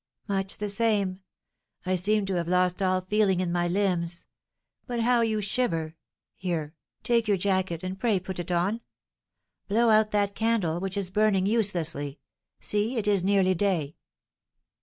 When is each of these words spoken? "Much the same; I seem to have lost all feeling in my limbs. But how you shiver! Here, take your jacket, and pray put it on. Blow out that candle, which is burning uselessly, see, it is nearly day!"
"Much 0.27 0.57
the 0.57 0.67
same; 0.67 1.19
I 1.85 1.93
seem 1.93 2.25
to 2.25 2.33
have 2.33 2.47
lost 2.47 2.81
all 2.81 3.01
feeling 3.01 3.39
in 3.39 3.51
my 3.51 3.67
limbs. 3.67 4.25
But 4.87 5.01
how 5.01 5.21
you 5.21 5.41
shiver! 5.41 5.95
Here, 6.35 6.73
take 7.03 7.27
your 7.27 7.37
jacket, 7.37 7.83
and 7.83 7.99
pray 7.99 8.19
put 8.19 8.39
it 8.39 8.49
on. 8.51 8.81
Blow 9.67 9.91
out 9.91 10.09
that 10.09 10.33
candle, 10.33 10.79
which 10.79 10.97
is 10.97 11.11
burning 11.11 11.45
uselessly, 11.45 12.19
see, 12.59 12.97
it 12.97 13.07
is 13.07 13.23
nearly 13.23 13.53
day!" 13.53 13.95